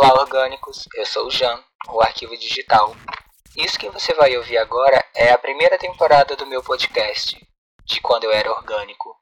Olá, 0.00 0.14
orgânicos! 0.14 0.86
Eu 0.94 1.04
sou 1.04 1.26
o 1.26 1.30
Jan, 1.30 1.58
o 1.92 2.00
Arquivo 2.00 2.36
Digital. 2.36 2.94
Isso 3.56 3.76
que 3.76 3.90
você 3.90 4.14
vai 4.14 4.36
ouvir 4.36 4.56
agora 4.56 5.04
é 5.12 5.32
a 5.32 5.36
primeira 5.36 5.76
temporada 5.76 6.36
do 6.36 6.46
meu 6.46 6.62
podcast, 6.62 7.36
de 7.84 8.00
quando 8.00 8.22
eu 8.22 8.30
era 8.30 8.48
orgânico. 8.48 9.18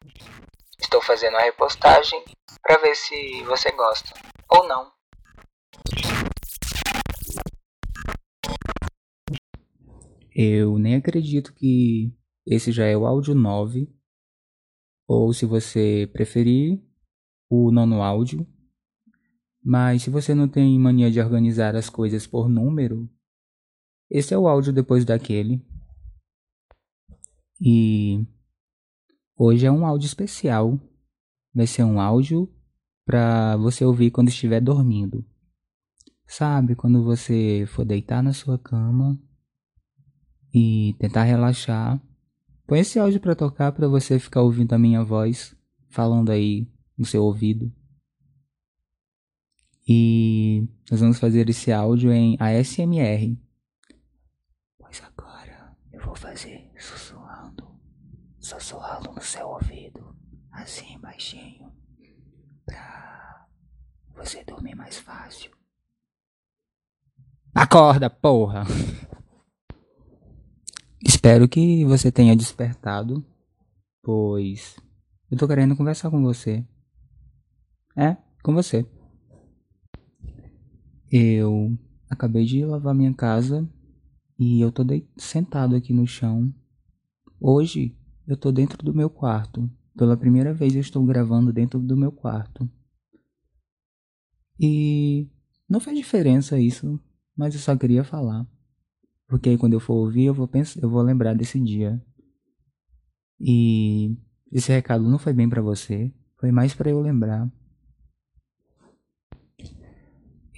Estou 0.78 1.00
fazendo 1.00 1.38
a 1.38 1.40
repostagem 1.40 2.22
para 2.60 2.76
ver 2.76 2.94
se 2.94 3.42
você 3.44 3.72
gosta 3.72 4.12
ou 4.50 4.68
não. 4.68 4.92
Eu 10.30 10.79
nem 10.79 10.96
acredito 10.96 11.54
que 11.54 12.14
esse 12.46 12.70
já 12.70 12.84
é 12.84 12.95
o 12.95 13.06
áudio 13.06 13.34
9, 13.34 13.88
ou 15.08 15.32
se 15.32 15.46
você 15.46 16.06
preferir, 16.12 16.78
o 17.48 17.72
nono 17.72 18.02
áudio. 18.02 18.46
Mas 19.69 20.05
se 20.05 20.11
você 20.11 20.33
não 20.33 20.47
tem 20.47 20.79
mania 20.79 21.11
de 21.11 21.20
organizar 21.20 21.75
as 21.75 21.91
coisas 21.91 22.25
por 22.25 22.48
número, 22.48 23.11
esse 24.09 24.33
é 24.33 24.39
o 24.39 24.47
áudio 24.47 24.73
depois 24.73 25.05
daquele. 25.05 25.61
E 27.61 28.25
hoje 29.37 29.66
é 29.66 29.73
um 29.73 29.84
áudio 29.84 30.06
especial. 30.06 30.79
Vai 31.52 31.66
ser 31.66 31.83
um 31.83 32.01
áudio 32.01 32.48
para 33.05 33.56
você 33.56 33.84
ouvir 33.84 34.12
quando 34.12 34.29
estiver 34.29 34.61
dormindo. 34.61 35.27
Sabe, 36.28 36.77
quando 36.77 37.03
você 37.03 37.64
for 37.67 37.84
deitar 37.84 38.23
na 38.23 38.33
sua 38.33 38.56
cama 38.61 39.20
e 40.55 40.95
tentar 41.01 41.25
relaxar, 41.25 42.01
põe 42.69 42.78
esse 42.78 43.01
áudio 43.01 43.19
para 43.19 43.34
tocar 43.34 43.73
para 43.73 43.89
você 43.89 44.20
ficar 44.20 44.42
ouvindo 44.42 44.73
a 44.75 44.78
minha 44.78 45.03
voz 45.03 45.56
falando 45.89 46.30
aí 46.30 46.70
no 46.97 47.05
seu 47.05 47.25
ouvido. 47.25 47.73
E 49.89 50.69
nós 50.91 51.01
vamos 51.01 51.19
fazer 51.20 51.48
esse 51.48 51.70
áudio 51.70 52.12
em 52.12 52.37
ASMR. 52.41 53.39
Pois 54.79 55.01
agora 55.03 55.77
eu 55.92 56.01
vou 56.01 56.17
fazer 56.17 56.73
sussurrando, 56.77 57.69
sussurrando 58.41 59.12
no 59.12 59.20
seu 59.20 59.47
ouvido, 59.47 60.17
assim 60.51 60.98
baixinho, 60.98 61.73
pra 62.64 63.47
você 64.17 64.42
dormir 64.42 64.75
mais 64.75 64.98
fácil. 64.98 65.53
Acorda, 67.55 68.11
porra! 68.11 68.64
Espero 71.01 71.48
que 71.48 71.84
você 71.84 72.11
tenha 72.11 72.34
despertado, 72.34 73.25
pois 74.03 74.77
eu 75.31 75.39
tô 75.39 75.47
querendo 75.47 75.77
conversar 75.77 76.11
com 76.11 76.20
você. 76.23 76.67
É, 77.97 78.17
com 78.42 78.53
você. 78.53 78.84
Eu 81.10 81.78
acabei 82.10 82.44
de 82.44 82.64
lavar 82.64 82.94
minha 82.94 83.14
casa 83.14 83.68
e 84.38 84.60
eu 84.60 84.72
tô 84.72 84.82
sentado 85.16 85.76
aqui 85.76 85.92
no 85.92 86.06
chão. 86.06 86.52
Hoje 87.40 87.96
eu 88.26 88.36
tô 88.36 88.50
dentro 88.50 88.84
do 88.84 88.92
meu 88.92 89.08
quarto. 89.08 89.70
Pela 89.96 90.16
primeira 90.16 90.52
vez 90.52 90.74
eu 90.74 90.80
estou 90.80 91.04
gravando 91.04 91.52
dentro 91.52 91.78
do 91.78 91.96
meu 91.96 92.10
quarto. 92.10 92.68
E 94.60 95.28
não 95.68 95.80
faz 95.80 95.96
diferença 95.96 96.58
isso, 96.58 97.00
mas 97.36 97.54
eu 97.54 97.60
só 97.60 97.77
queria 97.77 98.04
falar. 98.04 98.46
Porque 99.28 99.50
aí 99.50 99.58
quando 99.58 99.74
eu 99.74 99.80
for 99.80 99.94
ouvir, 99.94 100.24
eu 100.24 100.34
vou 100.34 100.48
pensar, 100.48 100.80
eu 100.82 100.90
vou 100.90 101.02
lembrar 101.02 101.34
desse 101.34 101.58
dia. 101.60 102.02
E 103.40 104.16
esse 104.50 104.72
recado 104.72 105.08
não 105.08 105.18
foi 105.18 105.32
bem 105.32 105.48
para 105.48 105.62
você, 105.62 106.12
foi 106.38 106.50
mais 106.50 106.74
para 106.74 106.90
eu 106.90 107.00
lembrar. 107.00 107.50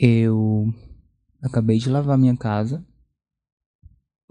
Eu 0.01 0.73
acabei 1.43 1.79
de 1.79 1.91
lavar 1.91 2.17
minha 2.17 2.37
casa, 2.37 2.87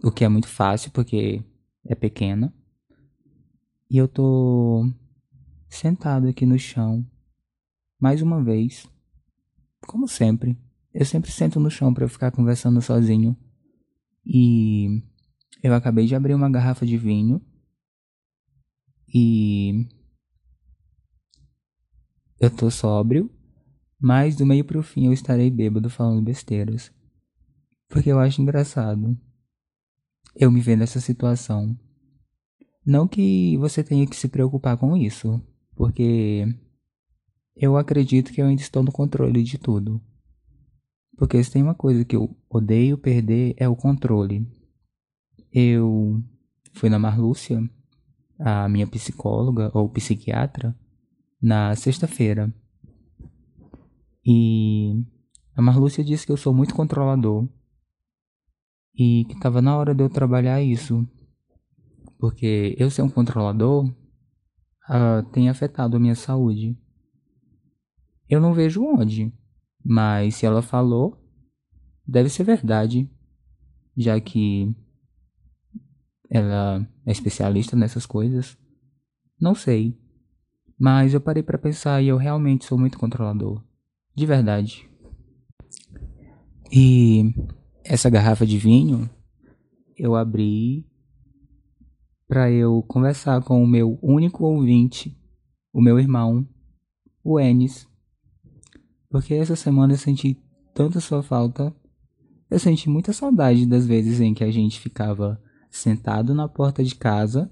o 0.02 0.10
que 0.10 0.24
é 0.24 0.30
muito 0.30 0.48
fácil 0.48 0.92
porque 0.92 1.44
é 1.86 1.94
pequena. 1.94 2.54
E 3.92 3.98
eu 3.98 4.08
tô 4.08 4.90
sentado 5.68 6.30
aqui 6.30 6.46
no 6.46 6.58
chão, 6.58 7.06
mais 8.00 8.22
uma 8.22 8.42
vez, 8.42 8.88
como 9.86 10.08
sempre. 10.08 10.58
Eu 10.94 11.06
sempre 11.06 11.32
sento 11.32 11.60
no 11.60 11.70
chão 11.70 11.94
para 11.94 12.06
eu 12.06 12.10
ficar 12.10 12.32
conversando 12.32 12.82
sozinho 12.82 13.36
e 14.26 15.04
eu 15.62 15.74
acabei 15.74 16.06
de 16.06 16.16
abrir 16.16 16.34
uma 16.34 16.50
garrafa 16.50 16.86
de 16.86 16.98
vinho. 16.98 17.42
E 19.14 19.86
eu 22.40 22.50
tô 22.50 22.72
sóbrio, 22.72 23.30
mas 24.00 24.36
do 24.36 24.46
meio 24.46 24.64
pro 24.64 24.84
fim 24.84 25.08
eu 25.08 25.14
estarei 25.14 25.50
bêbado 25.50 25.90
falando 25.90 26.22
besteiras. 26.22 26.92
Porque 27.90 28.12
eu 28.12 28.20
acho 28.20 28.42
engraçado 28.42 29.18
eu 30.36 30.52
me 30.52 30.62
ver 30.62 30.78
nessa 30.78 31.00
situação. 31.00 31.76
Não 32.86 33.08
que 33.08 33.58
você 33.58 33.84
tenha 33.84 34.08
que 34.08 34.16
se 34.16 34.28
preocupar 34.28 34.78
com 34.78 34.96
isso, 34.96 35.42
porque 35.76 36.46
eu 37.56 37.76
acredito 37.76 38.32
que 38.32 38.42
eu 38.42 38.46
ainda 38.46 38.62
estou 38.62 38.84
no 38.84 38.92
controle 38.92 39.44
de 39.44 39.58
tudo. 39.58 40.02
Porque 41.18 41.44
se 41.44 41.52
tem 41.52 41.64
uma 41.64 41.74
coisa 41.74 42.06
que 42.06 42.16
eu 42.16 42.38
odeio 42.48 42.98
perder 42.98 43.56
é 43.58 43.68
o 43.68 43.76
controle. 43.76 44.48
Eu 45.52 46.24
fui 46.74 46.90
na 46.90 47.00
Marlúcia, 47.00 47.60
a 48.38 48.70
minha 48.70 48.86
psicóloga 48.86 49.72
ou 49.74 49.90
psiquiatra, 49.90 50.78
na 51.42 51.76
sexta-feira. 51.76 52.54
E 54.30 55.06
a 55.56 55.62
Marlúcia 55.62 56.04
disse 56.04 56.26
que 56.26 56.32
eu 56.34 56.38
sou 56.38 56.54
muito 56.54 56.76
controlador. 56.76 57.48
E 58.94 59.24
que 59.24 59.36
estava 59.36 59.62
na 59.62 59.78
hora 59.78 59.96
de 59.96 60.04
eu 60.04 60.10
trabalhar 60.10 60.62
isso. 60.62 61.08
Porque 62.20 62.76
eu 62.78 62.92
ser 62.92 63.04
um 63.04 63.10
controlador 63.10 63.86
uh, 63.88 65.24
tem 65.32 65.48
afetado 65.48 65.96
a 65.96 66.00
minha 66.00 66.16
saúde. 66.16 66.78
Eu 68.28 68.42
não 68.42 68.54
vejo 68.54 68.84
onde. 68.84 69.34
Mas 69.82 70.36
se 70.36 70.46
ela 70.46 70.62
falou, 70.62 71.18
deve 72.06 72.28
ser 72.28 72.44
verdade, 72.44 73.10
já 73.96 74.20
que 74.20 74.76
ela 76.30 76.86
é 77.06 77.12
especialista 77.14 77.78
nessas 77.78 78.06
coisas. 78.06 78.58
Não 79.40 79.56
sei. 79.56 79.98
Mas 80.78 81.14
eu 81.14 81.22
parei 81.22 81.42
para 81.42 81.58
pensar 81.58 82.02
e 82.02 82.10
eu 82.10 82.18
realmente 82.18 82.66
sou 82.66 82.78
muito 82.78 83.00
controlador. 83.00 83.67
De 84.18 84.26
verdade. 84.26 84.90
E 86.72 87.36
essa 87.86 88.10
garrafa 88.10 88.48
de 88.48 88.58
vinho 88.58 89.08
eu 89.96 90.16
abri 90.16 90.88
para 92.28 92.50
eu 92.50 92.82
conversar 92.88 93.44
com 93.44 93.64
o 93.64 93.68
meu 93.68 94.00
único 94.02 94.44
ouvinte, 94.44 95.16
o 95.72 95.80
meu 95.80 96.00
irmão, 96.00 96.50
o 97.24 97.40
Enes. 97.40 97.88
Porque 99.08 99.36
essa 99.36 99.56
semana 99.56 99.94
eu 99.94 99.98
senti 100.00 100.42
tanta 100.74 101.00
sua 101.00 101.22
falta. 101.22 101.72
Eu 102.50 102.58
senti 102.58 102.90
muita 102.90 103.14
saudade 103.14 103.68
das 103.68 103.86
vezes 103.86 104.20
em 104.20 104.34
que 104.34 104.44
a 104.44 104.50
gente 104.50 104.80
ficava 104.80 105.40
sentado 105.70 106.34
na 106.34 106.48
porta 106.48 106.84
de 106.84 106.96
casa, 106.96 107.52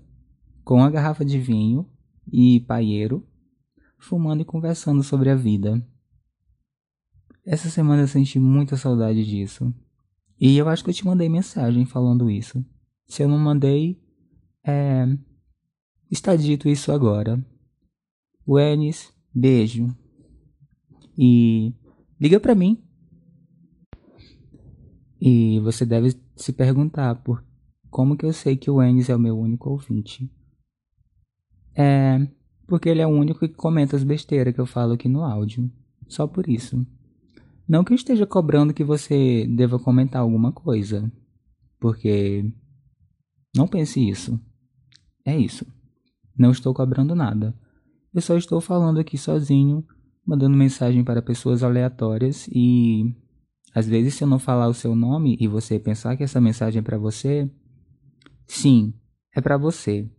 com 0.63 0.83
a 0.83 0.89
garrafa 0.89 1.23
de 1.23 1.37
vinho 1.37 1.87
e 2.33 2.59
paieiro, 2.61 3.23
fumando 3.99 4.41
e 4.41 4.45
conversando 4.45 5.03
sobre 5.03 5.29
a 5.29 5.35
vida. 5.35 5.87
Essa 7.45 7.69
semana 7.69 8.03
eu 8.03 8.07
senti 8.07 8.39
muita 8.39 8.75
saudade 8.75 9.23
disso. 9.25 9.73
E 10.39 10.57
eu 10.57 10.67
acho 10.67 10.83
que 10.83 10.89
eu 10.89 10.93
te 10.93 11.05
mandei 11.05 11.29
mensagem 11.29 11.85
falando 11.85 12.29
isso. 12.29 12.65
Se 13.05 13.23
eu 13.23 13.27
não 13.27 13.37
mandei, 13.37 14.01
é. 14.63 15.05
Está 16.09 16.35
dito 16.35 16.67
isso 16.67 16.91
agora. 16.91 17.43
Wenis, 18.47 19.13
beijo 19.33 19.95
e 21.17 21.73
liga 22.19 22.39
para 22.39 22.55
mim. 22.55 22.81
E 25.19 25.59
você 25.61 25.85
deve 25.85 26.15
se 26.35 26.53
perguntar 26.53 27.15
por 27.23 27.43
como 27.89 28.17
que 28.17 28.25
eu 28.25 28.33
sei 28.33 28.57
que 28.57 28.69
o 28.69 28.81
Enes 28.81 29.09
é 29.09 29.15
o 29.15 29.19
meu 29.19 29.37
único 29.37 29.69
ouvinte. 29.69 30.29
É 31.73 32.27
porque 32.67 32.89
ele 32.89 33.01
é 33.01 33.07
o 33.07 33.11
único 33.11 33.39
que 33.39 33.49
comenta 33.49 33.95
as 33.95 34.03
besteiras 34.03 34.53
que 34.53 34.59
eu 34.59 34.65
falo 34.65 34.93
aqui 34.93 35.07
no 35.07 35.23
áudio. 35.23 35.71
Só 36.07 36.27
por 36.27 36.49
isso. 36.49 36.85
Não 37.67 37.83
que 37.83 37.93
eu 37.93 37.95
esteja 37.95 38.25
cobrando 38.25 38.73
que 38.73 38.83
você 38.83 39.47
deva 39.47 39.79
comentar 39.79 40.21
alguma 40.21 40.51
coisa. 40.51 41.11
Porque 41.79 42.51
não 43.55 43.67
pense 43.67 43.99
isso. 44.07 44.39
É 45.25 45.37
isso. 45.37 45.65
Não 46.37 46.51
estou 46.51 46.73
cobrando 46.73 47.15
nada. 47.15 47.55
Eu 48.13 48.21
só 48.21 48.37
estou 48.37 48.61
falando 48.61 48.99
aqui 48.99 49.17
sozinho 49.17 49.85
mandando 50.25 50.57
mensagem 50.57 51.03
para 51.03 51.21
pessoas 51.21 51.61
aleatórias 51.61 52.47
e 52.51 53.13
às 53.73 53.87
vezes 53.87 54.15
se 54.15 54.23
eu 54.23 54.27
não 54.27 54.39
falar 54.39 54.67
o 54.67 54.73
seu 54.73 54.95
nome 54.95 55.37
e 55.39 55.47
você 55.47 55.77
pensar 55.77 56.17
que 56.17 56.23
essa 56.23 56.41
mensagem 56.41 56.79
é 56.79 56.81
para 56.81 56.97
você, 56.97 57.49
sim, 58.47 58.93
é 59.35 59.41
para 59.41 59.57
você. 59.57 60.09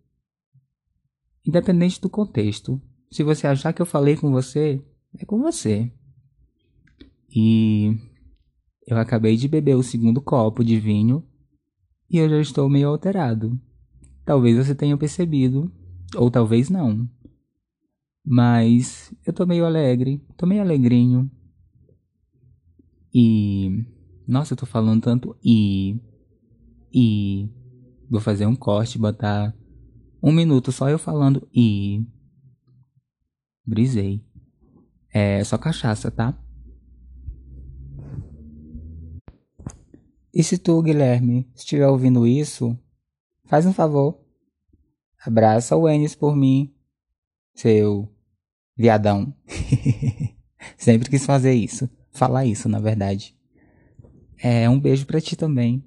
Independente 1.45 2.01
do 2.01 2.09
contexto. 2.09 2.81
Se 3.11 3.23
você 3.23 3.47
achar 3.47 3.73
que 3.73 3.81
eu 3.81 3.87
falei 3.87 4.17
com 4.17 4.31
você, 4.31 4.85
é 5.19 5.25
com 5.25 5.41
você. 5.41 5.93
E 7.39 7.95
eu 8.87 8.97
acabei 8.97 9.37
de 9.37 9.47
beber 9.47 9.77
o 9.77 9.83
segundo 9.83 10.23
copo 10.23 10.65
de 10.65 10.81
vinho 10.81 11.23
e 12.09 12.17
eu 12.17 12.31
já 12.31 12.41
estou 12.41 12.67
meio 12.67 12.89
alterado. 12.89 13.61
Talvez 14.25 14.57
você 14.57 14.75
tenha 14.75 14.97
percebido, 14.97 15.71
ou 16.17 16.31
talvez 16.31 16.71
não. 16.71 17.07
Mas 18.25 19.15
eu 19.27 19.35
tô 19.35 19.45
meio 19.45 19.67
alegre, 19.67 20.25
tô 20.35 20.47
meio 20.47 20.63
alegrinho. 20.63 21.31
E. 23.13 23.85
Nossa, 24.27 24.55
eu 24.55 24.57
tô 24.57 24.65
falando 24.65 25.03
tanto 25.03 25.37
e. 25.45 26.01
E. 26.91 27.51
Vou 28.09 28.21
fazer 28.21 28.47
um 28.47 28.57
corte, 28.57 28.99
botar 28.99 29.55
um 30.23 30.33
minuto 30.33 30.73
só 30.73 30.89
eu 30.89 30.99
falando 30.99 31.47
e. 31.55 32.03
Brisei. 33.63 34.25
É 35.13 35.45
só 35.45 35.59
cachaça, 35.59 36.11
tá? 36.11 36.46
E 40.39 40.45
se 40.45 40.59
tu, 40.59 40.83
Guilherme, 40.83 41.51
estiver 41.55 41.89
ouvindo 41.89 42.27
isso, 42.27 42.79
faz 43.47 43.65
um 43.65 43.73
favor. 43.73 44.21
Abraça 45.25 45.75
o 45.75 45.89
Enes 45.89 46.15
por 46.15 46.37
mim, 46.37 46.75
seu 47.55 48.07
viadão. 48.77 49.35
Sempre 50.77 51.09
quis 51.09 51.25
fazer 51.25 51.55
isso. 51.55 51.89
Falar 52.11 52.45
isso, 52.45 52.69
na 52.69 52.79
verdade. 52.79 53.35
É 54.39 54.69
um 54.69 54.79
beijo 54.79 55.07
para 55.07 55.23
ti 55.23 55.37
também, 55.37 55.83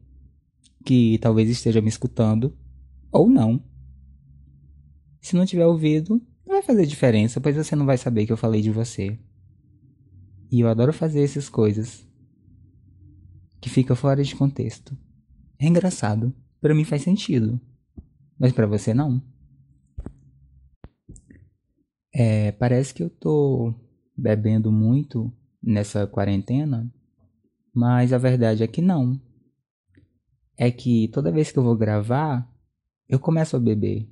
que 0.83 1.19
talvez 1.19 1.47
esteja 1.47 1.79
me 1.79 1.89
escutando 1.89 2.57
ou 3.11 3.29
não. 3.29 3.63
Se 5.21 5.35
não 5.35 5.45
tiver 5.45 5.67
ouvido, 5.67 6.19
não 6.43 6.55
vai 6.55 6.63
fazer 6.63 6.87
diferença, 6.87 7.39
pois 7.39 7.55
você 7.55 7.75
não 7.75 7.85
vai 7.85 7.99
saber 7.99 8.25
que 8.25 8.31
eu 8.31 8.37
falei 8.37 8.63
de 8.63 8.71
você. 8.71 9.15
E 10.51 10.61
eu 10.61 10.67
adoro 10.67 10.91
fazer 10.91 11.23
essas 11.23 11.47
coisas 11.47 12.08
que 13.59 13.69
fica 13.69 13.95
fora 13.95 14.23
de 14.23 14.35
contexto. 14.35 14.97
É 15.59 15.67
engraçado. 15.67 16.33
Para 16.61 16.73
mim 16.73 16.83
faz 16.83 17.01
sentido. 17.01 17.59
Mas 18.37 18.53
para 18.53 18.65
você 18.67 18.93
não. 18.93 19.21
É, 22.13 22.51
parece 22.53 22.93
que 22.93 23.03
eu 23.03 23.09
tô 23.09 23.73
bebendo 24.17 24.71
muito 24.71 25.31
nessa 25.61 26.07
quarentena, 26.07 26.91
mas 27.73 28.11
a 28.11 28.17
verdade 28.17 28.63
é 28.63 28.67
que 28.67 28.81
não. 28.81 29.21
É 30.57 30.71
que 30.71 31.07
toda 31.09 31.31
vez 31.31 31.51
que 31.51 31.59
eu 31.59 31.63
vou 31.63 31.77
gravar, 31.77 32.49
eu 33.07 33.19
começo 33.19 33.55
a 33.55 33.59
beber. 33.59 34.09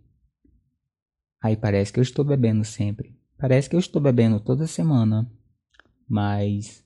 Aí 1.41 1.55
parece 1.55 1.91
que 1.91 1.99
eu 1.99 2.03
estou 2.03 2.23
bebendo 2.23 2.63
sempre. 2.63 3.17
Parece 3.37 3.69
que 3.69 3.75
eu 3.75 3.79
estou 3.79 4.01
bebendo 4.01 4.39
toda 4.39 4.67
semana. 4.67 5.29
Mas 6.07 6.83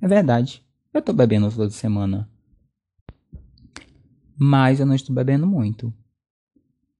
é 0.00 0.06
verdade. 0.06 0.64
Eu 0.92 1.00
tô 1.00 1.12
bebendo 1.12 1.50
toda 1.50 1.70
semana. 1.70 2.30
Mas 4.38 4.78
eu 4.78 4.84
não 4.84 4.94
estou 4.94 5.14
bebendo 5.14 5.46
muito. 5.46 5.92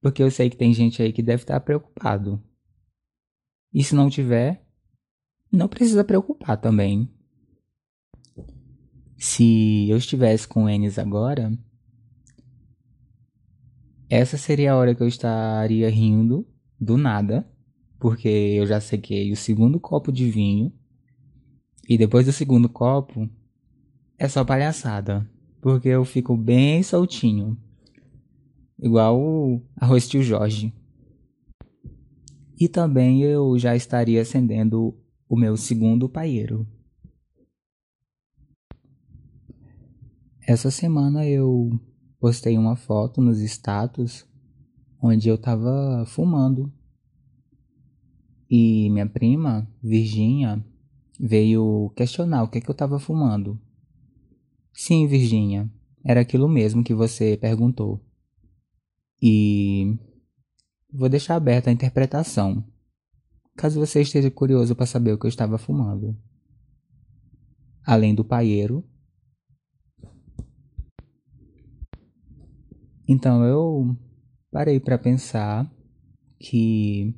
Porque 0.01 0.23
eu 0.23 0.31
sei 0.31 0.49
que 0.49 0.57
tem 0.57 0.73
gente 0.73 1.01
aí 1.01 1.13
que 1.13 1.21
deve 1.21 1.43
estar 1.43 1.59
preocupado. 1.59 2.41
E 3.71 3.83
se 3.83 3.93
não 3.93 4.09
tiver, 4.09 4.65
não 5.51 5.67
precisa 5.67 6.03
preocupar 6.03 6.57
também. 6.57 7.07
Se 9.15 9.87
eu 9.89 9.97
estivesse 9.97 10.47
com 10.47 10.63
o 10.63 10.69
Enes 10.69 10.97
agora, 10.97 11.55
essa 14.09 14.37
seria 14.37 14.73
a 14.73 14.75
hora 14.75 14.95
que 14.95 15.03
eu 15.03 15.07
estaria 15.07 15.89
rindo 15.89 16.47
do 16.79 16.97
nada, 16.97 17.47
porque 17.99 18.27
eu 18.27 18.65
já 18.65 18.81
sequei 18.81 19.31
o 19.31 19.37
segundo 19.37 19.79
copo 19.79 20.11
de 20.11 20.29
vinho. 20.29 20.73
E 21.87 21.97
depois 21.97 22.25
do 22.25 22.31
segundo 22.31 22.67
copo, 22.67 23.29
é 24.17 24.27
só 24.27 24.43
palhaçada. 24.43 25.29
Porque 25.61 25.87
eu 25.87 26.03
fico 26.03 26.35
bem 26.35 26.83
soltinho. 26.83 27.57
Igual 28.77 29.19
o 29.19 29.61
arroz 29.77 30.07
tio 30.07 30.21
Jorge. 30.21 30.73
E 32.59 32.67
também 32.67 33.21
eu 33.23 33.57
já 33.57 33.75
estaria 33.75 34.21
acendendo 34.21 34.97
o 35.27 35.35
meu 35.35 35.55
segundo 35.55 36.09
paieiro. 36.09 36.67
Essa 40.45 40.69
semana 40.69 41.25
eu 41.25 41.71
postei 42.19 42.57
uma 42.57 42.75
foto 42.75 43.21
nos 43.21 43.39
status 43.39 44.27
onde 45.01 45.29
eu 45.29 45.37
tava 45.37 46.05
fumando. 46.05 46.71
E 48.49 48.89
minha 48.89 49.07
prima, 49.07 49.67
Virginia, 49.81 50.63
veio 51.19 51.91
questionar 51.95 52.43
o 52.43 52.47
que, 52.47 52.57
é 52.57 52.61
que 52.61 52.69
eu 52.69 52.75
tava 52.75 52.99
fumando. 52.99 53.59
Sim, 54.73 55.07
Virginia, 55.07 55.71
era 56.03 56.21
aquilo 56.21 56.49
mesmo 56.49 56.83
que 56.83 56.93
você 56.93 57.37
perguntou. 57.37 58.03
E 59.21 59.97
vou 60.91 61.07
deixar 61.07 61.35
aberta 61.35 61.69
a 61.69 61.73
interpretação, 61.73 62.67
caso 63.55 63.79
você 63.79 64.01
esteja 64.01 64.29
curioso 64.29 64.75
para 64.75 64.85
saber 64.85 65.13
o 65.13 65.17
que 65.17 65.25
eu 65.25 65.29
estava 65.29 65.57
fumando. 65.57 66.17
Além 67.85 68.15
do 68.15 68.25
paieiro. 68.25 68.83
Então 73.07 73.43
eu 73.43 73.95
parei 74.51 74.79
para 74.79 74.97
pensar 74.97 75.71
que 76.39 77.15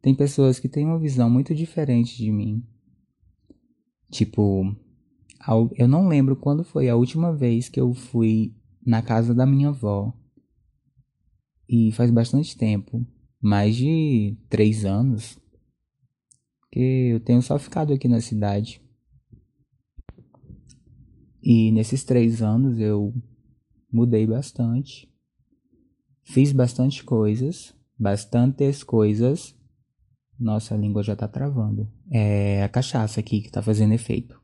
tem 0.00 0.14
pessoas 0.14 0.58
que 0.58 0.68
têm 0.68 0.86
uma 0.86 0.98
visão 0.98 1.28
muito 1.28 1.54
diferente 1.54 2.16
de 2.16 2.30
mim. 2.32 2.66
Tipo, 4.10 4.74
eu 5.76 5.88
não 5.88 6.08
lembro 6.08 6.36
quando 6.36 6.62
foi 6.62 6.88
a 6.88 6.96
última 6.96 7.34
vez 7.34 7.68
que 7.68 7.80
eu 7.80 7.94
fui 7.94 8.54
na 8.84 9.00
casa 9.00 9.34
da 9.34 9.46
minha 9.46 9.68
avó. 9.68 10.12
E 11.68 11.92
faz 11.92 12.10
bastante 12.10 12.56
tempo 12.56 13.06
mais 13.40 13.76
de 13.76 14.36
três 14.48 14.84
anos 14.84 15.38
que 16.70 17.10
eu 17.12 17.20
tenho 17.20 17.40
só 17.40 17.58
ficado 17.58 17.92
aqui 17.92 18.08
na 18.08 18.20
cidade. 18.20 18.80
E 21.42 21.70
nesses 21.72 22.04
três 22.04 22.42
anos 22.42 22.78
eu 22.78 23.14
mudei 23.90 24.26
bastante. 24.26 25.08
Fiz 26.24 26.52
bastante 26.52 27.02
coisas, 27.02 27.74
bastantes 27.98 28.82
coisas. 28.82 29.56
Nossa, 30.38 30.74
a 30.74 30.78
língua 30.78 31.02
já 31.02 31.16
tá 31.16 31.26
travando. 31.26 31.90
É 32.10 32.62
a 32.62 32.68
cachaça 32.68 33.20
aqui 33.20 33.40
que 33.40 33.50
tá 33.50 33.62
fazendo 33.62 33.94
efeito. 33.94 34.38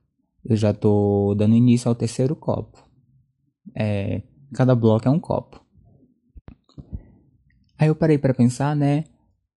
Eu 0.44 0.56
já 0.56 0.74
tô 0.74 1.34
dando 1.36 1.54
início 1.54 1.88
ao 1.88 1.94
terceiro 1.94 2.36
copo. 2.36 2.82
É, 3.74 4.22
cada 4.52 4.74
bloco 4.74 5.08
é 5.08 5.10
um 5.10 5.18
copo. 5.18 5.64
Aí 7.78 7.88
eu 7.88 7.96
parei 7.96 8.18
para 8.18 8.34
pensar, 8.34 8.76
né? 8.76 9.04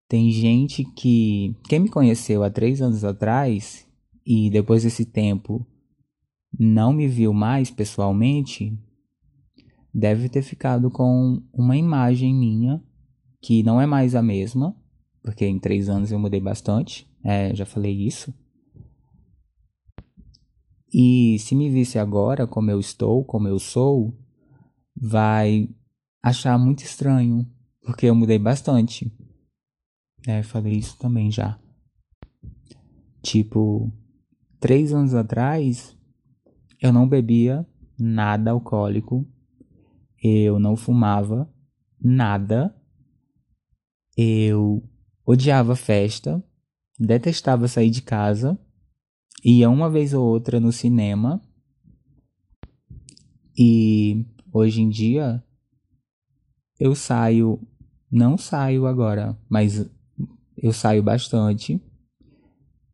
Tem 0.08 0.32
gente 0.32 0.86
que. 0.96 1.56
Quem 1.68 1.80
me 1.80 1.90
conheceu 1.90 2.44
há 2.44 2.50
três 2.50 2.82
anos 2.82 3.04
atrás 3.04 3.86
e 4.26 4.50
depois 4.50 4.84
desse 4.84 5.06
tempo 5.06 5.66
não 6.58 6.94
me 6.94 7.08
viu 7.08 7.34
mais 7.34 7.70
pessoalmente, 7.70 8.78
deve 9.94 10.30
ter 10.30 10.42
ficado 10.42 10.90
com 10.90 11.42
uma 11.54 11.78
imagem 11.78 12.34
minha 12.34 12.82
que 13.42 13.62
não 13.64 13.80
é 13.80 13.86
mais 13.86 14.16
a 14.16 14.22
mesma, 14.22 14.76
porque 15.22 15.46
em 15.46 15.60
três 15.60 15.90
anos 15.90 16.12
eu 16.12 16.20
mudei 16.20 16.40
bastante, 16.40 17.08
é, 17.24 17.54
já 17.54 17.66
falei 17.66 17.94
isso. 17.94 18.34
E 21.00 21.38
se 21.38 21.54
me 21.54 21.70
visse 21.70 22.00
agora 22.00 22.48
como 22.48 22.72
eu 22.72 22.80
estou, 22.80 23.24
como 23.24 23.48
eu 23.48 23.60
sou, 23.60 24.18
vai 25.00 25.70
achar 26.24 26.58
muito 26.58 26.80
estranho, 26.80 27.48
porque 27.84 28.08
eu 28.08 28.16
mudei 28.16 28.40
bastante. 28.40 29.16
É, 30.26 30.42
falei 30.42 30.74
isso 30.74 30.98
também 30.98 31.30
já. 31.30 31.60
Tipo, 33.22 33.92
três 34.60 34.92
anos 34.92 35.14
atrás, 35.14 35.96
eu 36.82 36.92
não 36.92 37.08
bebia 37.08 37.64
nada 37.96 38.50
alcoólico, 38.50 39.24
eu 40.20 40.58
não 40.58 40.76
fumava 40.76 41.48
nada, 42.02 42.76
eu 44.18 44.82
odiava 45.24 45.76
festa, 45.76 46.44
detestava 47.00 47.68
sair 47.68 47.92
de 47.92 48.02
casa 48.02 48.60
ia 49.44 49.70
uma 49.70 49.90
vez 49.90 50.14
ou 50.14 50.26
outra 50.26 50.60
no 50.60 50.72
cinema. 50.72 51.42
E 53.58 54.26
hoje 54.52 54.82
em 54.82 54.90
dia 54.90 55.44
eu 56.80 56.94
saio, 56.94 57.60
não 58.12 58.38
saio 58.38 58.86
agora, 58.86 59.38
mas 59.50 59.90
eu 60.56 60.72
saio 60.72 61.02
bastante, 61.02 61.82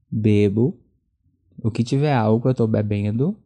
bebo, 0.10 0.80
o 1.62 1.70
que 1.70 1.84
tiver 1.84 2.14
álcool 2.14 2.50
eu 2.50 2.56
tô 2.56 2.68
bebendo 2.68 3.38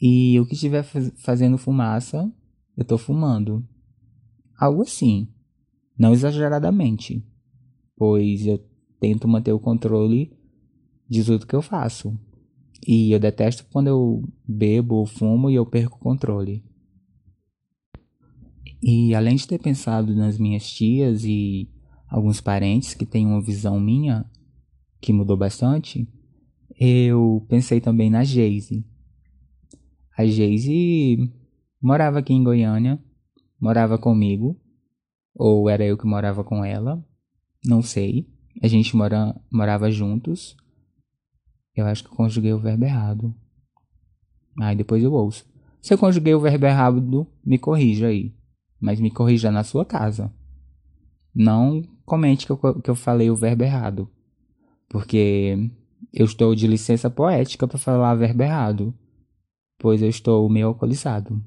e 0.00 0.38
o 0.38 0.46
que 0.46 0.56
tiver 0.56 0.84
fazendo 1.16 1.58
fumaça 1.58 2.32
eu 2.76 2.84
tô 2.84 2.98
fumando. 2.98 3.66
Algo 4.56 4.82
assim, 4.82 5.28
não 5.98 6.12
exageradamente, 6.12 7.24
pois 7.96 8.46
eu 8.46 8.58
tento 9.00 9.26
manter 9.26 9.52
o 9.52 9.60
controle 9.60 10.32
de 11.14 11.24
tudo 11.24 11.46
que 11.46 11.54
eu 11.54 11.62
faço. 11.62 12.18
E 12.86 13.12
eu 13.12 13.20
detesto 13.20 13.64
quando 13.70 13.88
eu 13.88 14.22
bebo 14.46 14.96
ou 14.96 15.06
fumo 15.06 15.48
e 15.48 15.54
eu 15.54 15.64
perco 15.64 15.96
o 15.96 16.00
controle. 16.00 16.62
E 18.82 19.14
além 19.14 19.36
de 19.36 19.48
ter 19.48 19.58
pensado 19.58 20.14
nas 20.14 20.38
minhas 20.38 20.68
tias 20.70 21.24
e 21.24 21.70
alguns 22.08 22.40
parentes 22.40 22.92
que 22.92 23.06
têm 23.06 23.26
uma 23.26 23.40
visão 23.40 23.80
minha 23.80 24.28
que 25.00 25.12
mudou 25.12 25.36
bastante, 25.36 26.06
eu 26.78 27.44
pensei 27.48 27.80
também 27.80 28.10
na 28.10 28.24
Geise. 28.24 28.84
A 30.16 30.26
Geise 30.26 31.32
morava 31.80 32.18
aqui 32.18 32.34
em 32.34 32.44
Goiânia, 32.44 33.02
morava 33.58 33.96
comigo, 33.96 34.60
ou 35.34 35.68
era 35.68 35.84
eu 35.84 35.96
que 35.96 36.06
morava 36.06 36.44
com 36.44 36.64
ela, 36.64 37.02
não 37.64 37.80
sei. 37.80 38.28
A 38.62 38.68
gente 38.68 38.94
mora, 38.94 39.34
morava 39.50 39.90
juntos. 39.90 40.56
Eu 41.74 41.86
acho 41.86 42.04
que 42.04 42.10
eu 42.10 42.14
conjuguei 42.14 42.52
o 42.52 42.58
verbo 42.58 42.84
errado. 42.84 43.34
Aí 44.60 44.76
depois 44.76 45.02
eu 45.02 45.12
ouço. 45.12 45.44
Se 45.82 45.92
eu 45.92 45.98
conjuguei 45.98 46.34
o 46.34 46.40
verbo 46.40 46.66
errado, 46.66 47.26
me 47.44 47.58
corrija 47.58 48.06
aí. 48.06 48.34
Mas 48.80 49.00
me 49.00 49.10
corrija 49.10 49.50
na 49.50 49.64
sua 49.64 49.84
casa. 49.84 50.32
Não 51.34 51.82
comente 52.04 52.46
que 52.46 52.52
eu, 52.52 52.80
que 52.80 52.90
eu 52.90 52.94
falei 52.94 53.30
o 53.30 53.36
verbo 53.36 53.64
errado. 53.64 54.08
Porque 54.88 55.70
eu 56.12 56.24
estou 56.24 56.54
de 56.54 56.66
licença 56.66 57.10
poética 57.10 57.66
para 57.66 57.78
falar 57.78 58.14
verbo 58.14 58.42
errado. 58.42 58.94
Pois 59.78 60.00
eu 60.00 60.08
estou 60.08 60.48
meio 60.48 60.68
alcoolizado. 60.68 61.42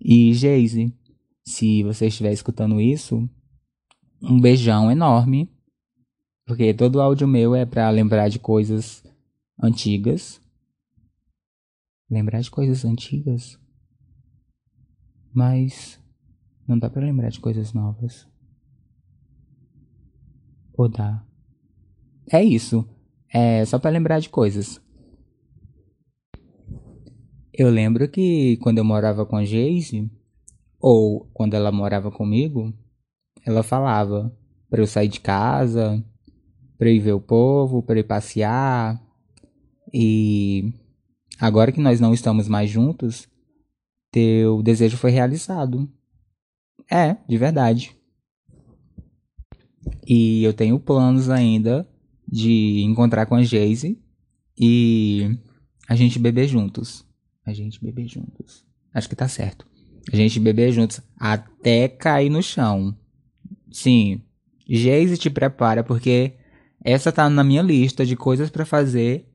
E 0.00 0.32
Geise, 0.34 0.92
se 1.44 1.82
você 1.82 2.06
estiver 2.06 2.32
escutando 2.32 2.80
isso, 2.80 3.28
um 4.22 4.40
beijão 4.40 4.90
enorme 4.90 5.50
porque 6.50 6.74
todo 6.74 7.00
áudio 7.00 7.28
meu 7.28 7.54
é 7.54 7.64
para 7.64 7.88
lembrar 7.90 8.28
de 8.28 8.40
coisas 8.40 9.04
antigas. 9.62 10.42
Lembrar 12.10 12.40
de 12.40 12.50
coisas 12.50 12.84
antigas? 12.84 13.56
Mas 15.32 16.02
não 16.66 16.76
dá 16.76 16.90
para 16.90 17.06
lembrar 17.06 17.28
de 17.28 17.38
coisas 17.38 17.72
novas. 17.72 18.26
Ou 20.72 20.88
dá? 20.88 21.24
É 22.32 22.42
isso. 22.42 22.84
É 23.32 23.64
só 23.64 23.78
para 23.78 23.92
lembrar 23.92 24.18
de 24.18 24.28
coisas. 24.28 24.82
Eu 27.54 27.70
lembro 27.70 28.08
que 28.08 28.56
quando 28.56 28.78
eu 28.78 28.84
morava 28.84 29.24
com 29.24 29.36
a 29.36 29.44
Geise, 29.44 30.10
ou 30.80 31.30
quando 31.32 31.54
ela 31.54 31.70
morava 31.70 32.10
comigo, 32.10 32.74
ela 33.46 33.62
falava 33.62 34.36
para 34.68 34.82
eu 34.82 34.86
sair 34.88 35.06
de 35.06 35.20
casa, 35.20 36.04
para 36.80 36.88
ir 36.88 36.98
ver 36.98 37.12
o 37.12 37.20
povo, 37.20 37.82
para 37.82 38.00
ir 38.00 38.04
passear. 38.04 38.98
E 39.92 40.72
agora 41.38 41.70
que 41.70 41.80
nós 41.80 42.00
não 42.00 42.14
estamos 42.14 42.48
mais 42.48 42.70
juntos, 42.70 43.28
teu 44.10 44.62
desejo 44.62 44.96
foi 44.96 45.10
realizado. 45.10 45.86
É, 46.90 47.18
de 47.28 47.36
verdade. 47.36 47.94
E 50.06 50.42
eu 50.42 50.54
tenho 50.54 50.80
planos 50.80 51.28
ainda 51.28 51.86
de 52.26 52.80
encontrar 52.84 53.26
com 53.26 53.34
a 53.34 53.42
Geise 53.42 54.02
e 54.58 55.38
a 55.86 55.94
gente 55.94 56.18
beber 56.18 56.48
juntos. 56.48 57.06
A 57.44 57.52
gente 57.52 57.78
beber 57.84 58.08
juntos. 58.08 58.64
Acho 58.94 59.06
que 59.06 59.14
tá 59.14 59.28
certo. 59.28 59.66
A 60.10 60.16
gente 60.16 60.40
beber 60.40 60.72
juntos 60.72 61.02
até 61.18 61.88
cair 61.88 62.30
no 62.30 62.42
chão. 62.42 62.96
Sim, 63.70 64.22
Geise 64.66 65.18
te 65.18 65.28
prepara 65.28 65.84
porque 65.84 66.39
essa 66.84 67.12
tá 67.12 67.28
na 67.28 67.44
minha 67.44 67.62
lista 67.62 68.06
de 68.06 68.16
coisas 68.16 68.48
para 68.50 68.64
fazer 68.64 69.28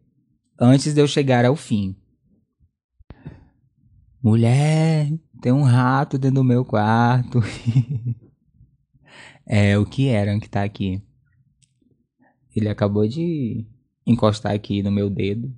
antes 0.60 0.94
de 0.94 1.02
eu 1.02 1.08
chegar 1.08 1.46
ao 1.46 1.56
fim. 1.56 1.96
Mulher, 4.22 5.12
tem 5.42 5.52
um 5.52 5.62
rato 5.62 6.18
dentro 6.18 6.36
do 6.36 6.44
meu 6.44 6.66
quarto. 6.66 7.40
é 9.46 9.78
o 9.78 9.86
que 9.86 10.08
era 10.08 10.40
que 10.40 10.50
tá 10.50 10.64
aqui. 10.64 11.04
Ele 12.56 12.68
acabou 12.68 13.08
de 13.08 13.68
encostar 14.08 14.54
aqui 14.54 14.82
no 14.82 14.90
meu 14.90 15.10
dedo, 15.10 15.54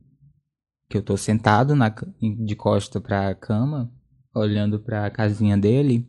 que 0.89 0.97
eu 0.97 1.01
tô 1.01 1.15
sentado 1.15 1.75
na, 1.75 1.93
de 2.19 2.55
costa 2.55 2.99
pra 2.99 3.33
cama, 3.35 3.89
olhando 4.33 4.79
pra 4.79 5.09
casinha 5.09 5.57
dele. 5.57 6.05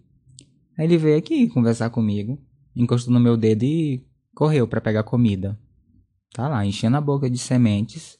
Aí 0.76 0.86
ele 0.86 0.98
veio 0.98 1.18
aqui 1.18 1.48
conversar 1.48 1.90
comigo, 1.90 2.40
encostou 2.74 3.12
no 3.12 3.20
meu 3.20 3.36
dedo 3.36 3.64
e 3.64 4.04
correu 4.34 4.66
para 4.66 4.80
pegar 4.80 5.02
comida. 5.02 5.58
Tá 6.32 6.48
lá, 6.48 6.64
enchendo 6.64 6.96
a 6.96 7.00
boca 7.00 7.28
de 7.28 7.38
sementes. 7.38 8.18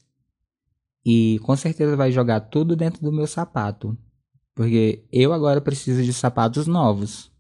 E 1.05 1.39
com 1.41 1.57
certeza 1.57 1.97
vai 1.97 2.11
jogar 2.11 2.41
tudo 2.41 2.77
dentro 2.77 3.01
do 3.03 3.13
meu 3.13 3.27
sapato. 3.27 3.97
Porque 4.55 5.07
eu 5.13 5.33
agora 5.33 5.61
preciso 5.61 6.03
de 6.03 6.13
sapatos 6.13 6.67
novos. 6.67 7.33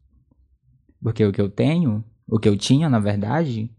Porque 1.03 1.25
o 1.25 1.33
que 1.33 1.41
eu 1.41 1.49
tenho, 1.49 2.05
o 2.27 2.39
que 2.39 2.49
eu 2.49 2.57
tinha 2.57 2.89
na 2.89 2.99
verdade, 2.99 3.71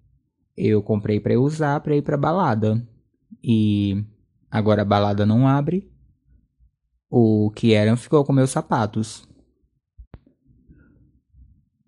eu 0.55 0.83
comprei 0.83 1.19
para 1.19 1.39
usar 1.39 1.79
para 1.79 1.95
ir 1.95 2.01
para 2.01 2.17
balada. 2.17 2.85
E 3.43 4.03
agora 4.51 4.81
a 4.81 4.85
balada 4.85 5.25
não 5.25 5.47
abre. 5.47 5.89
O 7.09 7.51
que 7.51 7.73
era 7.73 7.95
ficou 7.95 8.25
com 8.25 8.33
meus 8.33 8.49
sapatos. 8.49 9.27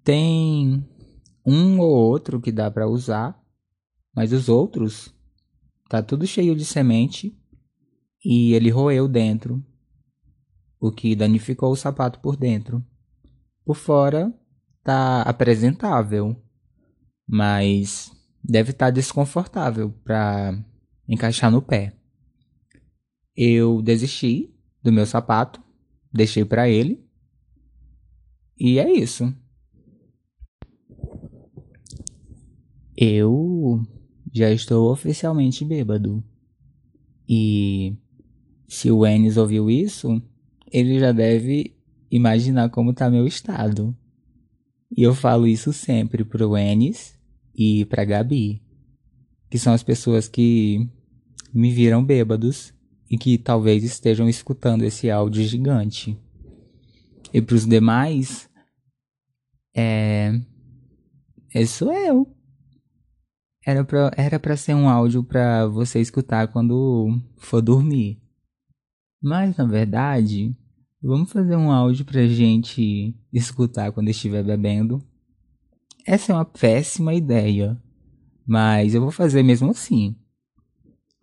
Tem 0.04 0.88
um 1.46 1.80
ou 1.80 1.92
outro 1.92 2.40
que 2.40 2.52
dá 2.52 2.72
para 2.72 2.88
usar, 2.88 3.41
mas 4.16 4.32
os 4.34 4.50
outros 4.50 5.14
tá 5.90 6.02
tudo 6.02 6.26
cheio 6.28 6.56
de 6.56 6.66
semente 6.66 7.38
e 8.24 8.54
ele 8.54 8.70
roeu 8.70 9.08
dentro, 9.08 9.64
o 10.80 10.92
que 10.92 11.16
danificou 11.16 11.72
o 11.72 11.76
sapato 11.76 12.20
por 12.20 12.36
dentro. 12.36 12.86
Por 13.66 13.76
fora 13.76 14.34
tá 14.84 15.22
apresentável, 15.24 16.36
mas 17.28 18.12
deve 18.44 18.72
estar 18.72 18.88
tá 18.88 18.92
desconfortável 18.92 19.92
para 20.04 20.58
encaixar 21.08 21.52
no 21.52 21.62
pé. 21.62 21.96
Eu 23.36 23.82
desisti 23.82 24.54
do 24.84 24.92
meu 24.92 25.06
sapato, 25.06 25.62
deixei 26.12 26.44
para 26.44 26.70
ele. 26.70 27.06
E 28.58 28.80
é 28.80 28.92
isso. 28.92 29.34
Eu 32.96 33.82
já 34.32 34.52
estou 34.52 34.92
oficialmente 34.92 35.66
bêbado. 35.66 36.24
E 37.28 37.96
se 38.68 38.90
o 38.92 39.06
Enes 39.06 39.38
ouviu 39.38 39.70
isso, 39.70 40.22
ele 40.72 41.00
já 41.00 41.12
deve 41.12 41.76
imaginar 42.10 42.70
como 42.70 42.92
está 42.92 43.10
meu 43.10 43.26
estado. 43.26 43.96
E 44.96 45.04
eu 45.04 45.14
falo 45.14 45.48
isso 45.48 45.72
sempre 45.72 46.24
pro 46.24 46.58
Enes 46.58 47.18
e 47.56 47.86
pra 47.86 48.06
Gabi, 48.06 48.62
que 49.50 49.58
são 49.58 49.74
as 49.74 49.84
pessoas 49.84 50.28
que 50.28 50.90
me 51.54 51.72
viram 51.72 52.04
bêbados 52.04 52.74
e 53.10 53.18
que 53.18 53.38
talvez 53.38 53.84
estejam 53.84 54.30
escutando 54.30 54.84
esse 54.84 55.10
áudio 55.10 55.44
gigante. 55.44 56.18
E 57.34 57.42
pros 57.42 57.66
demais, 57.66 58.50
é. 59.76 60.40
Esse 61.54 61.74
sou 61.74 61.94
eu. 61.94 62.41
Era 63.64 63.84
pra, 63.86 64.12
era 64.18 64.40
pra 64.40 64.58
ser 64.58 64.74
um 64.74 64.90
áudio 64.90 65.24
pra 65.24 65.68
você 65.68 66.00
escutar 66.00 66.48
quando 66.48 67.20
for 67.38 67.62
dormir. 67.62 68.20
Mas 69.22 69.56
na 69.56 69.66
verdade, 69.66 70.56
vamos 71.02 71.32
fazer 71.32 71.56
um 71.56 71.72
áudio 71.72 72.04
pra 72.04 72.26
gente 72.26 73.16
escutar 73.32 73.92
quando 73.92 74.10
estiver 74.10 74.44
bebendo. 74.44 75.02
Essa 76.06 76.32
é 76.32 76.36
uma 76.36 76.46
péssima 76.46 77.14
ideia, 77.14 77.80
mas 78.46 78.96
eu 78.96 79.02
vou 79.02 79.12
fazer 79.12 79.44
mesmo 79.44 79.70
assim. 79.70 80.16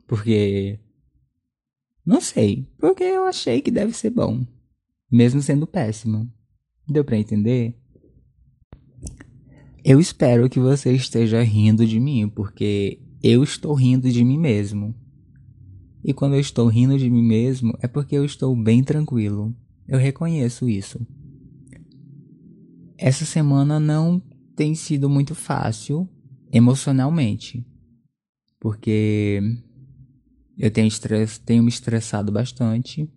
Porque. 0.06 0.78
Não 2.06 2.20
sei, 2.20 2.66
porque 2.78 3.02
eu 3.02 3.26
achei 3.26 3.60
que 3.60 3.70
deve 3.70 3.92
ser 3.92 4.10
bom, 4.10 4.46
mesmo 5.10 5.42
sendo 5.42 5.66
péssimo. 5.66 6.32
Deu 6.88 7.04
pra 7.04 7.18
entender? 7.18 7.76
Eu 9.84 10.00
espero 10.00 10.48
que 10.48 10.58
você 10.58 10.92
esteja 10.92 11.42
rindo 11.42 11.86
de 11.86 12.00
mim, 12.00 12.28
porque 12.28 13.00
eu 13.22 13.42
estou 13.42 13.74
rindo 13.74 14.10
de 14.10 14.24
mim 14.24 14.38
mesmo. 14.38 14.94
E 16.04 16.12
quando 16.12 16.34
eu 16.34 16.40
estou 16.40 16.66
rindo 16.68 16.98
de 16.98 17.08
mim 17.08 17.22
mesmo, 17.22 17.76
é 17.80 17.86
porque 17.86 18.16
eu 18.16 18.24
estou 18.24 18.54
bem 18.56 18.82
tranquilo. 18.82 19.54
Eu 19.86 19.98
reconheço 19.98 20.68
isso. 20.68 21.00
Essa 22.96 23.24
semana 23.24 23.78
não 23.78 24.20
tem 24.56 24.74
sido 24.74 25.08
muito 25.08 25.34
fácil 25.34 26.08
emocionalmente, 26.52 27.64
porque 28.58 29.40
eu 30.58 30.70
tenho, 30.70 30.88
estress, 30.88 31.38
tenho 31.38 31.62
me 31.62 31.68
estressado 31.68 32.32
bastante 32.32 33.08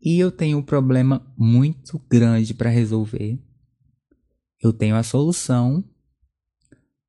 e 0.00 0.18
eu 0.18 0.30
tenho 0.30 0.58
um 0.58 0.62
problema 0.62 1.26
muito 1.36 2.00
grande 2.08 2.54
para 2.54 2.70
resolver 2.70 3.38
eu 4.66 4.72
tenho 4.72 4.96
a 4.96 5.02
solução, 5.02 5.84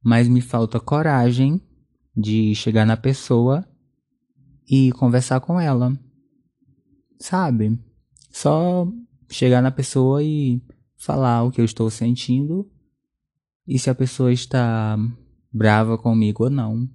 mas 0.04 0.28
me 0.28 0.42
falta 0.42 0.80
coragem 0.80 1.62
de 2.16 2.56
chegar 2.56 2.86
na 2.86 2.98
pessoa 2.98 3.68
e 4.70 4.92
conversar 4.94 5.40
com 5.40 5.60
ela. 5.60 5.98
Sabe? 7.20 7.80
Só 8.32 8.88
chegar 9.30 9.62
na 9.62 9.72
pessoa 9.72 10.24
e 10.24 10.62
falar 10.96 11.44
o 11.44 11.52
que 11.52 11.62
eu 11.62 11.66
estou 11.66 11.90
sentindo 11.90 12.70
e 13.68 13.78
se 13.78 13.90
a 13.90 13.96
pessoa 13.96 14.32
está 14.32 14.98
brava 15.52 15.98
comigo 15.98 16.46
ou 16.46 16.50
não. 16.50 16.90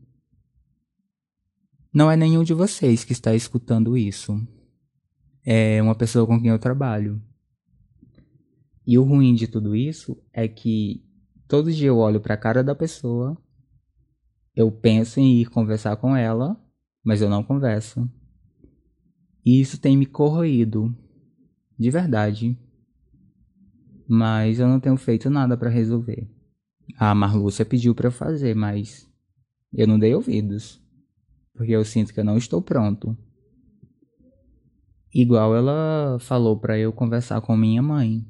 Não 1.92 2.11
é 2.11 2.16
nenhum 2.16 2.42
de 2.42 2.54
vocês 2.54 3.04
que 3.04 3.12
está 3.12 3.35
escutando 3.35 3.97
isso. 3.97 4.40
É 5.45 5.83
uma 5.83 5.95
pessoa 5.95 6.26
com 6.26 6.40
quem 6.40 6.50
eu 6.50 6.59
trabalho. 6.59 7.21
E 8.86 8.98
o 8.98 9.04
ruim 9.04 9.34
de 9.34 9.46
tudo 9.46 9.76
isso 9.76 10.20
é 10.32 10.48
que 10.48 11.04
todo 11.46 11.72
dia 11.72 11.88
eu 11.88 11.98
olho 11.98 12.20
para 12.20 12.34
a 12.34 12.38
cara 12.38 12.64
da 12.64 12.74
pessoa, 12.74 13.36
eu 14.54 14.70
penso 14.70 15.20
em 15.20 15.40
ir 15.40 15.46
conversar 15.46 15.96
com 15.96 16.16
ela, 16.16 16.60
mas 17.02 17.22
eu 17.22 17.30
não 17.30 17.42
converso. 17.42 18.08
E 19.44 19.60
isso 19.60 19.80
tem 19.80 19.96
me 19.96 20.06
corroído, 20.06 20.94
de 21.78 21.90
verdade. 21.90 22.58
Mas 24.08 24.58
eu 24.58 24.68
não 24.68 24.78
tenho 24.78 24.96
feito 24.96 25.30
nada 25.30 25.56
para 25.56 25.70
resolver. 25.70 26.28
A 26.98 27.14
Marlúcia 27.14 27.64
pediu 27.64 27.94
para 27.94 28.08
eu 28.08 28.12
fazer, 28.12 28.54
mas 28.54 29.10
eu 29.72 29.86
não 29.86 29.98
dei 29.98 30.14
ouvidos, 30.14 30.80
porque 31.54 31.72
eu 31.72 31.84
sinto 31.84 32.12
que 32.12 32.20
eu 32.20 32.24
não 32.24 32.36
estou 32.36 32.60
pronto. 32.60 33.16
Igual 35.14 35.56
ela 35.56 36.18
falou 36.20 36.58
para 36.58 36.78
eu 36.78 36.92
conversar 36.92 37.40
com 37.40 37.56
minha 37.56 37.82
mãe. 37.82 38.26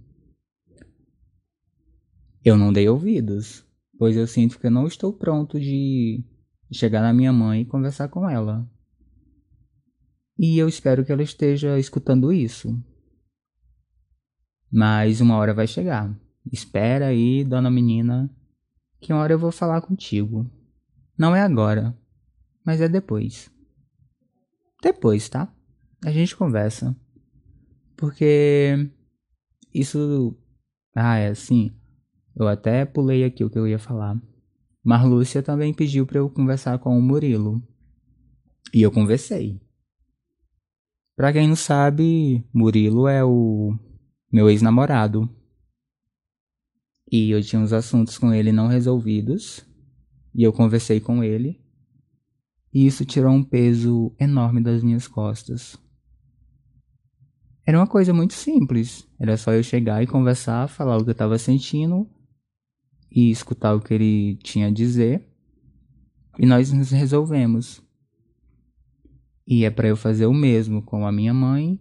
Eu 2.44 2.56
não 2.56 2.72
dei 2.72 2.88
ouvidos, 2.88 3.64
pois 3.96 4.16
eu 4.16 4.26
sinto 4.26 4.58
que 4.58 4.66
eu 4.66 4.70
não 4.70 4.86
estou 4.86 5.12
pronto 5.12 5.60
de 5.60 6.24
chegar 6.72 7.00
na 7.00 7.12
minha 7.12 7.32
mãe 7.32 7.60
e 7.60 7.66
conversar 7.66 8.08
com 8.08 8.28
ela. 8.28 8.68
E 10.36 10.58
eu 10.58 10.68
espero 10.68 11.04
que 11.04 11.12
ela 11.12 11.22
esteja 11.22 11.78
escutando 11.78 12.32
isso. 12.32 12.76
Mas 14.70 15.20
uma 15.20 15.36
hora 15.36 15.54
vai 15.54 15.68
chegar. 15.68 16.12
Espera 16.50 17.06
aí, 17.06 17.44
dona 17.44 17.70
menina, 17.70 18.28
que 19.00 19.12
uma 19.12 19.22
hora 19.22 19.34
eu 19.34 19.38
vou 19.38 19.52
falar 19.52 19.80
contigo. 19.82 20.50
Não 21.16 21.36
é 21.36 21.42
agora, 21.42 21.96
mas 22.64 22.80
é 22.80 22.88
depois. 22.88 23.50
Depois, 24.82 25.28
tá? 25.28 25.54
A 26.04 26.10
gente 26.10 26.34
conversa. 26.34 26.96
Porque 27.96 28.90
isso. 29.72 30.36
Ah, 30.92 31.18
é 31.18 31.28
assim. 31.28 31.70
Eu 32.34 32.48
até 32.48 32.84
pulei 32.84 33.24
aqui 33.24 33.44
o 33.44 33.50
que 33.50 33.58
eu 33.58 33.68
ia 33.68 33.78
falar. 33.78 34.20
Marlúcia 34.82 35.42
também 35.42 35.72
pediu 35.72 36.06
para 36.06 36.18
eu 36.18 36.28
conversar 36.28 36.78
com 36.78 36.98
o 36.98 37.02
Murilo. 37.02 37.62
E 38.72 38.82
eu 38.82 38.90
conversei. 38.90 39.60
Pra 41.14 41.32
quem 41.32 41.46
não 41.46 41.56
sabe, 41.56 42.44
Murilo 42.52 43.06
é 43.06 43.22
o 43.22 43.78
meu 44.32 44.48
ex-namorado. 44.48 45.28
E 47.10 47.30
eu 47.30 47.42
tinha 47.42 47.60
uns 47.60 47.72
assuntos 47.72 48.16
com 48.16 48.32
ele 48.32 48.50
não 48.50 48.66
resolvidos. 48.66 49.64
E 50.34 50.42
eu 50.42 50.52
conversei 50.52 50.98
com 50.98 51.22
ele. 51.22 51.60
E 52.72 52.86
isso 52.86 53.04
tirou 53.04 53.30
um 53.30 53.44
peso 53.44 54.16
enorme 54.18 54.62
das 54.62 54.82
minhas 54.82 55.06
costas. 55.06 55.76
Era 57.66 57.78
uma 57.78 57.86
coisa 57.86 58.14
muito 58.14 58.32
simples. 58.32 59.06
Era 59.20 59.36
só 59.36 59.52
eu 59.52 59.62
chegar 59.62 60.02
e 60.02 60.06
conversar, 60.06 60.66
falar 60.66 60.96
o 60.96 61.04
que 61.04 61.10
eu 61.10 61.12
estava 61.12 61.38
sentindo 61.38 62.08
e 63.14 63.30
escutar 63.30 63.74
o 63.74 63.80
que 63.80 63.92
ele 63.92 64.36
tinha 64.36 64.68
a 64.68 64.70
dizer. 64.70 65.28
E 66.38 66.46
nós 66.46 66.72
nos 66.72 66.90
resolvemos. 66.90 67.82
E 69.46 69.64
é 69.64 69.70
para 69.70 69.88
eu 69.88 69.96
fazer 69.96 70.26
o 70.26 70.32
mesmo 70.32 70.82
com 70.82 71.06
a 71.06 71.12
minha 71.12 71.34
mãe 71.34 71.78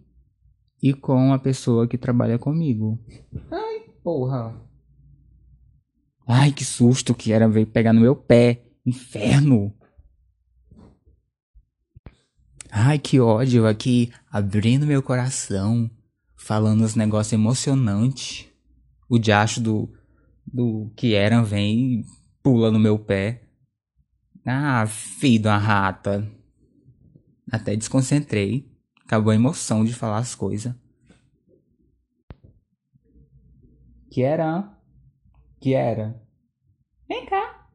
e 0.82 0.92
com 0.92 1.32
a 1.32 1.38
pessoa 1.38 1.88
que 1.88 1.96
trabalha 1.96 2.38
comigo. 2.38 3.02
Ai, 3.50 3.80
porra. 4.02 4.60
Ai, 6.26 6.52
que 6.52 6.64
susto 6.64 7.14
que 7.14 7.32
era 7.32 7.48
veio 7.48 7.66
pegar 7.66 7.92
no 7.92 8.00
meu 8.00 8.14
pé. 8.14 8.64
Inferno. 8.84 9.72
Ai, 12.70 12.98
que 12.98 13.20
ódio 13.20 13.66
aqui, 13.66 14.10
abrindo 14.30 14.86
meu 14.86 15.02
coração, 15.02 15.90
falando 16.34 16.82
uns 16.82 16.94
negócios 16.94 17.32
emocionantes. 17.32 18.48
O 19.08 19.18
diacho 19.18 19.60
do 19.60 19.92
do 20.52 20.92
que 20.96 21.14
eram 21.14 21.44
vem 21.44 22.00
e 22.00 22.04
pula 22.42 22.70
no 22.70 22.78
meu 22.78 22.98
pé. 22.98 23.48
Ah, 24.44 24.86
filho 24.86 25.44
da 25.44 25.56
rata. 25.56 26.28
Até 27.50 27.76
desconcentrei. 27.76 28.70
Acabou 29.04 29.30
a 29.30 29.34
emoção 29.34 29.84
de 29.84 29.94
falar 29.94 30.18
as 30.18 30.34
coisas. 30.34 30.74
Que 34.10 34.22
era? 34.22 34.76
Que 35.60 35.74
era? 35.74 36.20
Vem 37.08 37.24
cá. 37.26 37.68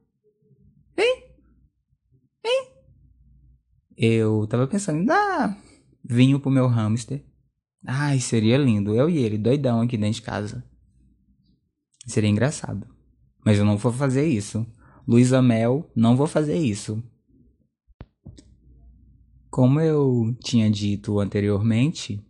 Vem. 0.96 1.24
Vem. 2.44 2.68
Eu 3.96 4.46
tava 4.48 4.68
pensando 4.68 5.00
em 5.00 5.06
dar 5.06 5.58
vinho 6.04 6.40
pro 6.40 6.52
meu 6.52 6.68
hamster. 6.68 7.26
Ai, 7.86 8.20
seria 8.20 8.58
lindo. 8.58 8.94
Eu 8.94 9.10
e 9.10 9.18
ele, 9.18 9.38
doidão 9.38 9.82
aqui 9.82 9.98
dentro 9.98 10.16
de 10.16 10.22
casa. 10.22 10.64
Seria 12.08 12.30
engraçado. 12.30 12.88
Mas 13.46 13.58
eu 13.58 13.66
não 13.66 13.78
vou 13.78 13.92
fazer 13.92 14.26
isso. 14.26 14.66
Luísa 15.06 15.42
Mel, 15.42 15.92
não 15.94 16.16
vou 16.16 16.26
fazer 16.26 16.58
isso. 16.58 17.04
Como 19.50 19.80
eu 19.82 20.36
tinha 20.42 20.72
dito 20.72 21.20
anteriormente, 21.20 22.26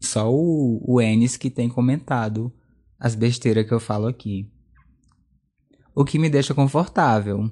só 0.00 0.32
o, 0.32 0.82
o 0.82 1.00
Enes 1.00 1.36
que 1.36 1.50
tem 1.50 1.68
comentado 1.68 2.52
as 2.98 3.14
besteiras 3.14 3.66
que 3.66 3.74
eu 3.74 3.80
falo 3.80 4.06
aqui. 4.06 4.50
O 5.94 6.04
que 6.04 6.18
me 6.18 6.30
deixa 6.30 6.54
confortável, 6.54 7.50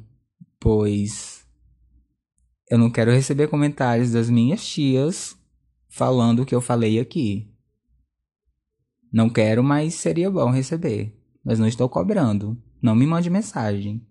pois 0.59 1.47
eu 2.71 2.79
não 2.79 2.91
quero 2.91 3.11
receber 3.11 3.49
comentários 3.49 4.13
das 4.13 4.31
minhas 4.31 4.67
tias 4.67 5.37
falando 5.89 6.41
o 6.41 6.47
que 6.47 6.55
eu 6.55 6.61
falei 6.61 6.99
aqui. 6.99 7.51
Não 9.13 9.29
quero, 9.29 9.63
mas 9.63 9.95
seria 9.95 10.31
bom 10.31 10.51
receber 10.51 11.24
mas 11.45 11.59
não 11.59 11.69
estou 11.69 11.89
cobrando. 11.89 12.57
Não 12.81 12.95
me 12.95 13.07
mande 13.07 13.29
mensagem. 13.29 14.05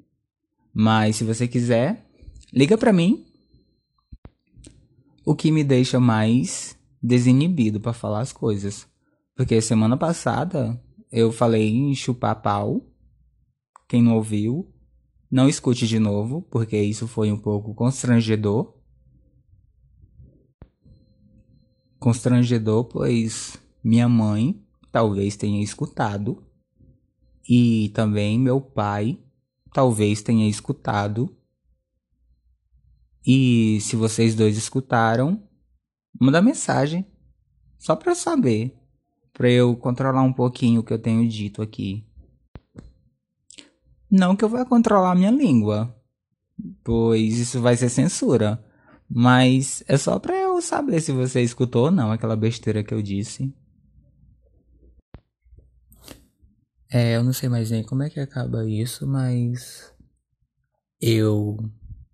Mas 0.74 1.16
se 1.16 1.24
você 1.24 1.48
quiser, 1.48 2.06
liga 2.52 2.78
para 2.78 2.94
mim. 2.94 3.26
O 5.26 5.36
que 5.36 5.52
me 5.52 5.64
deixa 5.64 6.00
mais 6.00 6.78
desinibido 7.02 7.80
para 7.80 7.94
falar 7.94 8.22
as 8.22 8.32
coisas. 8.32 8.88
Porque 9.36 9.60
semana 9.62 9.98
passada 9.98 10.80
eu 11.12 11.32
falei 11.32 11.70
em 11.70 11.96
chupar 11.96 12.42
pau. 12.42 12.86
Quem 13.88 14.02
não 14.02 14.16
ouviu, 14.16 14.72
não 15.30 15.50
escute 15.50 15.88
de 15.88 16.00
novo, 16.00 16.42
porque 16.44 16.80
isso 16.80 17.08
foi 17.08 17.32
um 17.32 17.38
pouco 17.38 17.74
constrangedor. 17.74 18.74
Constrangedor, 22.00 22.86
pois 22.86 23.58
minha 23.84 24.10
mãe 24.10 24.64
talvez 24.92 25.36
tenha 25.36 25.64
escutado 25.64 26.44
e 27.48 27.90
também 27.90 28.40
meu 28.40 28.62
pai 28.62 29.20
talvez 29.74 30.22
tenha 30.22 30.48
escutado. 30.48 31.36
E 33.26 33.80
se 33.82 33.96
vocês 33.96 34.36
dois 34.36 34.58
escutaram, 34.58 35.42
manda 36.20 36.42
mensagem 36.42 37.06
só 37.78 37.96
para 37.96 38.16
saber, 38.16 38.78
para 39.34 39.50
eu 39.50 39.76
controlar 39.76 40.22
um 40.22 40.34
pouquinho 40.34 40.82
o 40.82 40.84
que 40.84 40.94
eu 40.94 41.00
tenho 41.00 41.28
dito 41.28 41.62
aqui. 41.62 42.06
Não 44.10 44.36
que 44.36 44.46
eu 44.46 44.50
vá 44.50 44.64
controlar 44.64 45.16
minha 45.16 45.32
língua, 45.32 45.96
pois 46.84 47.40
isso 47.40 47.60
vai 47.60 47.76
ser 47.76 47.90
censura, 47.90 48.64
mas 49.10 49.84
é 49.88 49.98
só 49.98 50.20
para 50.20 50.36
eu 50.36 50.62
saber 50.62 51.02
se 51.02 51.12
você 51.12 51.42
escutou 51.42 51.86
ou 51.86 51.92
não 51.92 52.12
aquela 52.12 52.36
besteira 52.36 52.84
que 52.84 52.94
eu 52.94 53.02
disse. 53.02 53.54
É, 56.96 57.16
eu 57.16 57.24
não 57.24 57.34
sei 57.34 57.50
mais 57.50 57.72
nem 57.72 57.84
como 57.84 58.04
é 58.04 58.10
que 58.12 58.20
acaba 58.20 58.70
isso, 58.70 59.08
mas 59.08 59.92
eu 61.02 61.58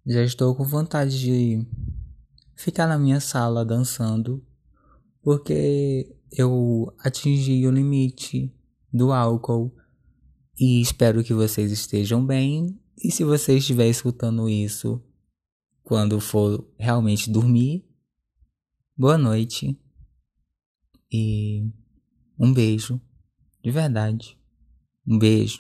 já 0.06 0.24
estou 0.24 0.56
com 0.56 0.64
vontade 0.64 1.20
de 1.20 1.68
ficar 2.56 2.88
na 2.88 2.98
minha 2.98 3.20
sala 3.20 3.66
dançando, 3.66 4.42
porque 5.22 6.16
eu 6.32 6.96
atingi 7.00 7.68
o 7.68 7.72
limite 7.72 8.56
do 8.90 9.12
álcool 9.12 9.76
e 10.58 10.80
espero 10.80 11.26
que 11.26 11.34
vocês 11.34 11.74
estejam 11.74 12.26
bem. 12.26 12.80
E 13.04 13.12
se 13.12 13.26
você 13.26 13.58
estiver 13.58 13.90
escutando 13.90 14.48
isso 14.48 15.04
quando 15.84 16.22
for 16.22 16.66
realmente 16.78 17.30
dormir, 17.30 17.86
boa 18.96 19.18
noite 19.18 19.78
e 21.12 21.70
um 22.40 22.54
beijo 22.54 23.02
de 23.62 23.72
verdade. 23.72 24.39
Um 25.10 25.18
beijo. 25.20 25.60